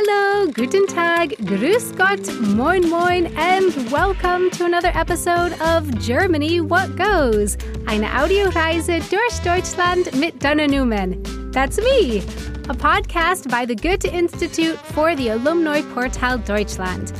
[0.00, 2.26] Hallo, guten Tag, grüß Gott,
[2.56, 10.18] moin moin, and welcome to another episode of Germany What Goes, eine Audioreise durch Deutschland
[10.18, 11.22] mit Donna Newman.
[11.52, 12.22] That's me,
[12.70, 17.12] a podcast by the Goethe Institute for the Alumni Portal Deutschland.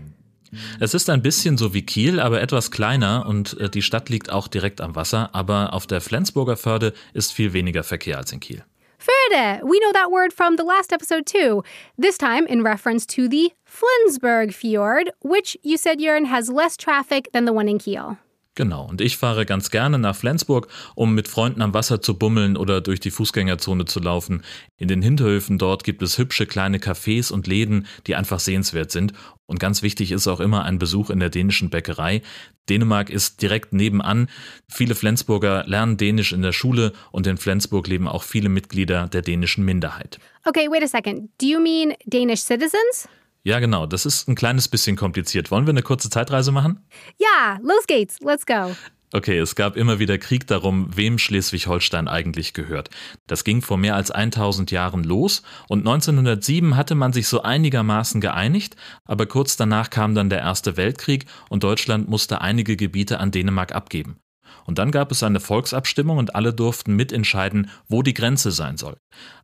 [0.81, 4.31] Es ist ein bisschen so wie Kiel, aber etwas kleiner und äh, die Stadt liegt
[4.31, 8.41] auch direkt am Wasser, aber auf der Flensburger Förde ist viel weniger Verkehr als in
[8.41, 8.65] Kiel.
[8.99, 9.61] Förde!
[9.63, 11.63] We know that word from the last episode too.
[11.97, 17.31] This time in reference to the Flensburg Fjord, which you said, Jörn, has less traffic
[17.33, 18.19] than the one in Kiel.
[18.59, 22.56] Genau, und ich fahre ganz gerne nach Flensburg, um mit Freunden am Wasser zu bummeln
[22.56, 24.42] oder durch die Fußgängerzone zu laufen.
[24.78, 29.12] In den Hinterhöfen dort gibt es hübsche kleine Cafés und Läden, die einfach sehenswert sind.
[29.47, 32.20] Und ganz wichtig ist auch immer ein Besuch in der dänischen Bäckerei.
[32.69, 34.28] Dänemark ist direkt nebenan.
[34.69, 39.22] Viele Flensburger lernen Dänisch in der Schule und in Flensburg leben auch viele Mitglieder der
[39.22, 40.19] dänischen Minderheit.
[40.45, 41.31] Okay, wait a second.
[41.41, 43.09] Do you mean Danish citizens?
[43.44, 43.86] Ja, genau.
[43.86, 45.50] Das ist ein kleines bisschen kompliziert.
[45.50, 46.84] Wollen wir eine kurze Zeitreise machen?
[47.19, 48.19] Ja, los geht's.
[48.21, 48.75] Let's go.
[49.10, 52.91] Okay, es gab immer wieder Krieg darum, wem Schleswig-Holstein eigentlich gehört.
[53.27, 58.21] Das ging vor mehr als 1000 Jahren los und 1907 hatte man sich so einigermaßen
[58.21, 63.31] geeinigt, aber kurz danach kam dann der Erste Weltkrieg und Deutschland musste einige Gebiete an
[63.31, 64.19] Dänemark abgeben.
[64.64, 68.97] Und dann gab es eine Volksabstimmung und alle durften mitentscheiden, wo die Grenze sein soll.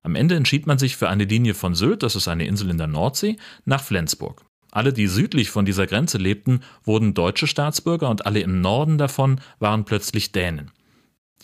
[0.02, 2.78] Am Ende entschied man sich für eine Linie von Sylt, das ist eine Insel in
[2.78, 4.44] der Nordsee, nach Flensburg.
[4.70, 9.40] Alle, die südlich von dieser Grenze lebten, wurden deutsche Staatsbürger und alle im Norden davon
[9.60, 10.72] waren plötzlich Dänen.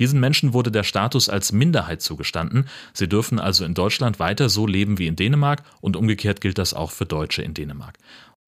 [0.00, 2.66] Diesen Menschen wurde der Status als Minderheit zugestanden.
[2.92, 6.74] Sie dürfen also in Deutschland weiter so leben wie in Dänemark und umgekehrt gilt das
[6.74, 7.98] auch für Deutsche in Dänemark.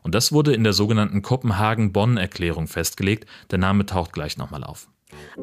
[0.03, 3.29] Und das wurde in der sogenannten Kopenhagen-Bonn-Erklärung festgelegt.
[3.51, 4.89] Der Name taucht gleich nochmal auf.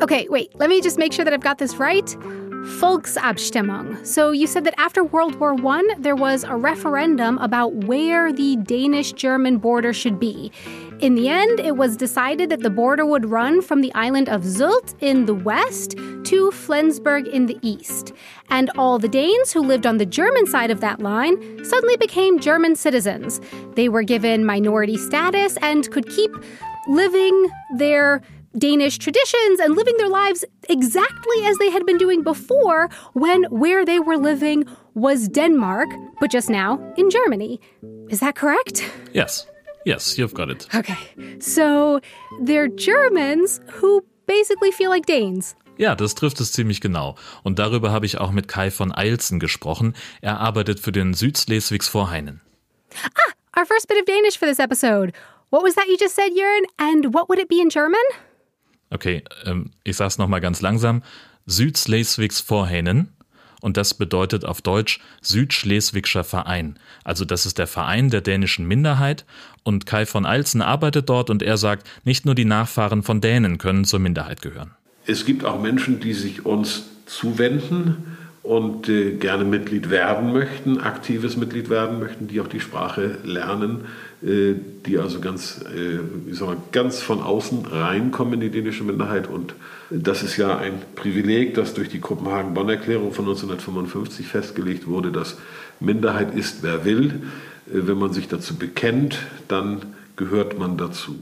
[0.02, 2.06] Okay, wait, let me just make sure that I've got this right.
[2.60, 4.06] Volksabstimmung.
[4.06, 8.58] So you said that after World War I, there was a referendum about where the
[8.58, 10.52] Danish German border should be.
[11.00, 14.42] In the end, it was decided that the border would run from the island of
[14.42, 18.12] Zult in the west to Flensburg in the east.
[18.50, 22.40] And all the Danes who lived on the German side of that line suddenly became
[22.40, 23.40] German citizens.
[23.76, 26.32] They were given minority status and could keep
[26.90, 28.22] living their
[28.58, 33.86] Danish traditions and living their lives exactly as they had been doing before when where
[33.86, 34.66] they were living
[34.96, 35.90] was Denmark,
[36.20, 37.60] but just now in Germany.
[38.10, 38.84] Is that correct?
[39.14, 39.48] Yes.
[39.86, 40.68] Yes, you've got it.
[40.76, 40.98] Okay.
[41.40, 42.02] So
[42.42, 45.56] they're Germans who basically feel like Danes.
[45.78, 47.16] Ja, das trifft es ziemlich genau.
[47.44, 49.96] Und darüber habe ich auch mit Kai von Eilsen gesprochen.
[50.22, 52.42] Er arbeitet für den Südsleswigs Vorheinen.
[53.04, 55.14] Ah, our first bit of Danish for this episode.
[55.52, 56.66] What was that you just said, Jörn?
[56.78, 58.02] And what would it be in German?
[58.90, 61.04] Okay, ähm, ich sage es nochmal ganz langsam.
[61.46, 63.10] Südsleswigs Vorhähnen.
[63.62, 66.80] Und das bedeutet auf Deutsch Südschleswigscher Verein.
[67.04, 69.26] Also das ist der Verein der dänischen Minderheit.
[69.64, 73.58] Und Kai von Eilsen arbeitet dort und er sagt, nicht nur die Nachfahren von Dänen
[73.58, 74.72] können zur Minderheit gehören.
[75.06, 78.09] Es gibt auch Menschen, die sich uns zuwenden
[78.50, 83.86] und äh, gerne Mitglied werden möchten, aktives Mitglied werden möchten, die auch die Sprache lernen,
[84.24, 84.56] äh,
[84.88, 89.28] die also ganz, äh, wie soll man, ganz von außen reinkommen in die dänische Minderheit.
[89.28, 89.54] Und
[89.92, 95.38] das ist ja ein Privileg, das durch die Kopenhagen-Bonn-Erklärung von 1955 festgelegt wurde, dass
[95.80, 97.22] Minderheit ist, wer will.
[97.68, 99.84] Äh, wenn man sich dazu bekennt, dann
[100.16, 101.22] gehört man dazu.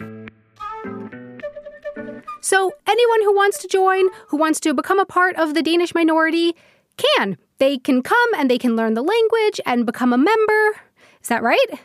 [2.39, 5.93] So, anyone who wants to join, who wants to become a part of the Danish
[5.93, 6.55] minority,
[6.97, 7.37] can.
[7.59, 10.81] They can come and they can learn the language and become a member.
[11.21, 11.79] Is that right?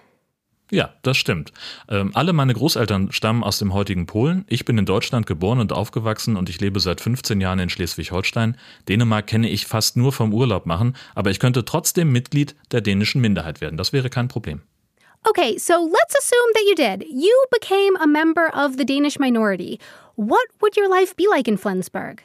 [0.73, 1.53] Ja, das stimmt.
[1.91, 4.47] Ähm, alle meine Großeltern stammen aus dem heutigen Polen.
[4.49, 8.57] Ich bin in Deutschland geboren und aufgewachsen und ich lebe seit 15 Jahren in Schleswig-Holstein.
[8.89, 13.21] Dänemark kenne ich fast nur vom Urlaub machen, aber ich könnte trotzdem Mitglied der dänischen
[13.21, 13.77] Minderheit werden.
[13.77, 14.63] Das wäre kein Problem.
[15.29, 17.07] Okay, so let's assume that you did.
[17.07, 19.79] You became a member of the Danish minority.
[20.17, 22.23] What would your life be like in Flensburg?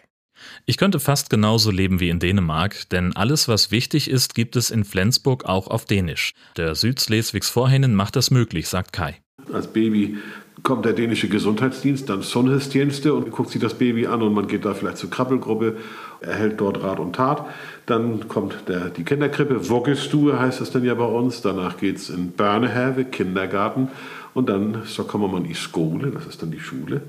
[0.66, 4.70] Ich könnte fast genauso leben wie in Dänemark, denn alles, was wichtig ist, gibt es
[4.70, 6.34] in Flensburg auch auf Dänisch.
[6.58, 9.18] Der Südslesvigs Vorhinnen macht das möglich, sagt Kai.
[9.54, 10.18] Als Baby
[10.64, 14.66] kommt der dänische Gesundheitsdienst, dann Sundhedsdienste und guckt sich das Baby an und man geht
[14.66, 15.78] da vielleicht zur Krabbelgruppe,
[16.20, 17.46] erhält dort Rat und Tat.
[17.86, 21.42] Dann kommt der, die Kinderkrippe, Woggestue heißt es dann ja bei uns.
[21.42, 23.90] Danach geht es in Börnehave, Kindergarten.
[24.34, 27.02] Und dann so kommen wir in die Schule, das ist dann die Schule.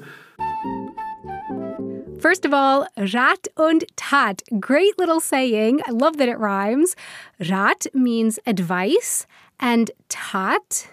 [2.20, 4.43] First of all, Rat und Tat.
[4.59, 5.81] Great little saying.
[5.87, 6.97] I love that it rhymes.
[7.49, 9.26] Rat means advice,
[9.61, 10.88] and Tat,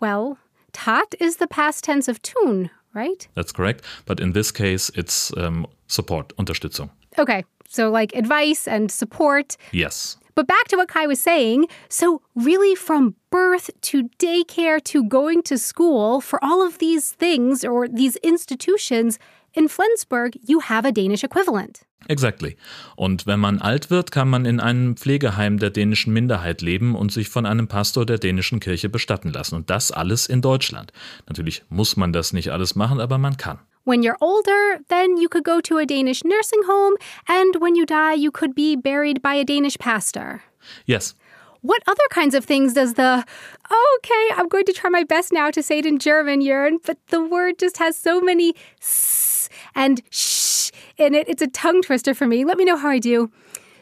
[0.00, 0.38] well,
[0.72, 3.28] Tat is the past tense of tun, right?
[3.34, 3.84] That's correct.
[4.04, 6.90] But in this case, it's um, support, Unterstützung.
[7.18, 9.56] Okay, so like advice and support.
[9.72, 10.16] Yes.
[10.38, 11.66] But back to what Kai was saying.
[11.88, 17.64] So, really, from birth to daycare to going to school, for all of these things
[17.64, 19.18] or these institutions,
[19.54, 21.80] in Flensburg, you have a Danish equivalent.
[22.06, 22.56] Exactly.
[22.94, 27.10] Und wenn man alt wird, kann man in einem Pflegeheim der dänischen Minderheit leben und
[27.10, 29.56] sich von einem Pastor der dänischen Kirche bestatten lassen.
[29.56, 30.92] Und das alles in Deutschland.
[31.26, 33.58] Natürlich muss man das nicht alles machen, aber man kann.
[33.88, 36.96] When you're older, then you could go to a Danish nursing home,
[37.26, 40.42] and when you die, you could be buried by a Danish pastor.
[40.84, 41.14] Yes.
[41.62, 43.24] What other kinds of things does the
[43.70, 46.76] oh, okay, I'm going to try my best now to say it in German, Jörn,
[46.84, 51.26] but the word just has so many s and sh in it.
[51.26, 52.44] It's a tongue twister for me.
[52.44, 53.30] Let me know how I do.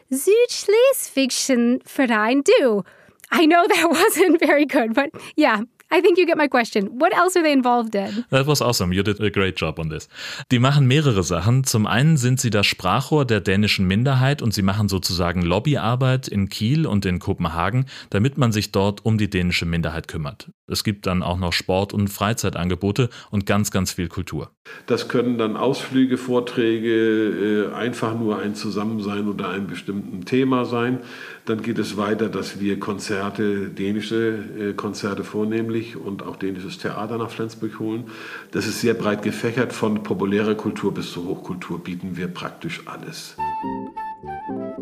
[0.09, 2.85] Südschleswigschen Verein do.
[3.31, 6.99] I know that wasn't very good, but yeah, I think you get my question.
[6.99, 8.25] What else are they involved in?
[8.29, 8.91] That was awesome.
[8.93, 10.09] You did a great job on this.
[10.51, 11.63] Die machen mehrere Sachen.
[11.63, 16.49] Zum einen sind sie das Sprachrohr der dänischen Minderheit und sie machen sozusagen Lobbyarbeit in
[16.49, 20.49] Kiel und in Kopenhagen, damit man sich dort um die dänische Minderheit kümmert.
[20.69, 24.51] Es gibt dann auch noch Sport- und Freizeitangebote und ganz, ganz viel Kultur.
[24.85, 30.99] Das können dann Ausflüge, Vorträge, äh, einfach nur ein Zusammensein unter einem bestimmten Thema sein.
[31.45, 37.17] Dann geht es weiter, dass wir Konzerte, dänische äh, Konzerte vornehmlich und auch dänisches Theater
[37.17, 38.05] nach Flensburg holen.
[38.51, 43.37] Das ist sehr breit gefächert, von populärer Kultur bis zur Hochkultur bieten wir praktisch alles.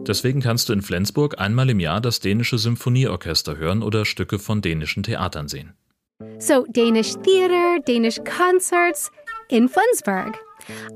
[0.07, 4.61] Deswegen kannst du in Flensburg einmal im Jahr das dänische Symphonieorchester hören oder Stücke von
[4.61, 5.73] dänischen Theatern sehen.
[6.39, 9.11] So, Danish theater, Danish concerts
[9.49, 10.37] in Flensburg.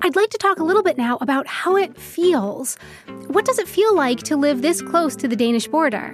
[0.01, 2.77] I'd like to talk a little bit now about how it feels.
[3.27, 6.13] What does it feel like to live this close to the Danish border?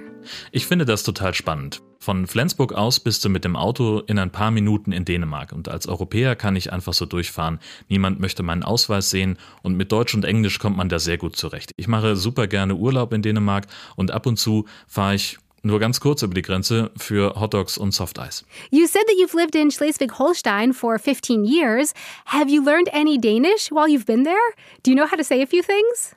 [0.50, 1.80] Ich finde das total spannend.
[2.06, 5.68] Von Flensburg aus bist du mit dem Auto in ein paar Minuten in Dänemark und
[5.68, 7.58] als Europäer kann ich einfach so durchfahren.
[7.88, 11.34] Niemand möchte meinen Ausweis sehen und mit Deutsch und Englisch kommt man da sehr gut
[11.34, 11.72] zurecht.
[11.76, 13.66] Ich mache super gerne Urlaub in Dänemark
[13.96, 17.90] und ab und zu fahre ich nur ganz kurz über die Grenze für Hotdogs und
[17.90, 18.44] Softeis.
[18.70, 21.92] You said that you've lived in Schleswig-Holstein for 15 years.
[22.26, 24.36] Have you learned any Danish while you've been there?
[24.84, 26.14] Do you know how to say a few things?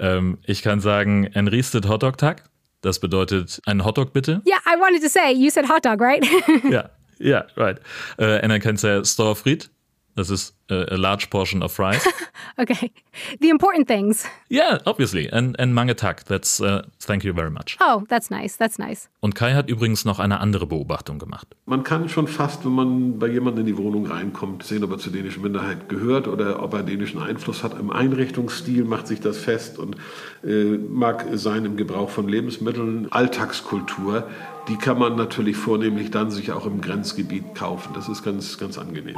[0.00, 2.42] Ähm, ich kann sagen, en ristet Hotdog-Tag.
[2.80, 4.42] Das bedeutet ein Hotdog bitte.
[4.46, 6.24] Yeah, I wanted to say, you said hot dog, right?
[6.70, 7.80] Ja, ja, right.
[8.18, 9.70] Äh, and I can say Storfried.
[10.14, 12.06] Das ist a large portion of fries.
[12.58, 12.92] okay.
[13.40, 14.26] The important things.
[14.48, 15.28] yeah, obviously.
[15.32, 16.24] And, and mange tak.
[16.24, 17.76] That's, uh, thank you very much.
[17.80, 18.56] Oh, that's nice.
[18.56, 19.08] That's nice.
[19.20, 21.48] Und Kai hat übrigens noch eine andere Beobachtung gemacht.
[21.66, 24.98] Man kann schon fast, wenn man bei jemandem in die Wohnung reinkommt, sehen, ob er
[24.98, 27.78] zur dänischen Minderheit gehört oder ob er dänischen Einfluss hat.
[27.78, 29.96] Im Einrichtungsstil macht sich das fest und
[30.44, 33.10] äh, mag sein im Gebrauch von Lebensmitteln.
[33.10, 34.28] Alltagskultur,
[34.68, 37.92] die kann man natürlich vornehmlich dann sich auch im Grenzgebiet kaufen.
[37.94, 39.16] Das ist ganz, ganz angenehm.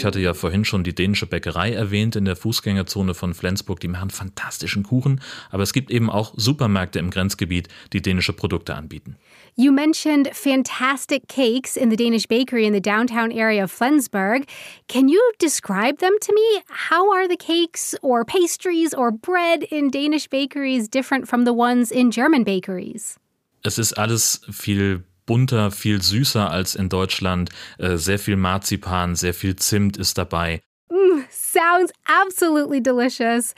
[0.00, 3.80] Ich hatte ja vorhin schon die dänische Bäckerei erwähnt in der Fußgängerzone von Flensburg.
[3.80, 8.74] Die machen fantastischen Kuchen, aber es gibt eben auch Supermärkte im Grenzgebiet, die dänische Produkte
[8.76, 9.16] anbieten.
[9.56, 14.46] You mentioned fantastic cakes in the Danish bakery in the downtown area of Flensburg.
[14.88, 16.62] Can you describe them to me?
[16.88, 21.90] How are the cakes or pastries or bread in Danish bakeries different from the ones
[21.90, 23.18] in German bakeries?
[23.62, 27.50] Es ist alles viel bunter, viel süßer als in Deutschland.
[27.78, 30.60] Äh, sehr viel Marzipan, sehr viel Zimt ist dabei.
[30.90, 33.54] Mm, sounds absolutely delicious.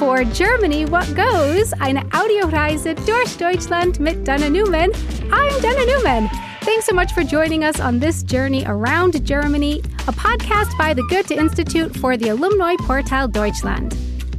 [0.01, 4.89] For Germany What Goes, eine Audioreise durch Deutschland mit Dana Newman.
[5.31, 6.27] I'm Dana Newman.
[6.61, 11.03] Thanks so much for joining us on this journey around Germany, a podcast by the
[11.03, 13.95] Goethe Institute for the Alumni Portal Deutschland.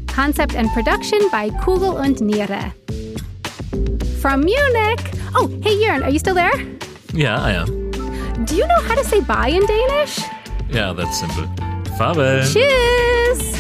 [0.09, 2.73] Concept and production by Kugel und Niere.
[4.21, 5.13] From Munich.
[5.37, 6.59] Oh, hey Jörn, are you still there?
[7.15, 7.93] Yeah, I am.
[8.47, 10.19] Do you know how to say bye in Danish?
[10.71, 11.47] Yeah, that's simple.
[11.97, 12.43] Farewell.
[12.43, 13.52] Tschüss!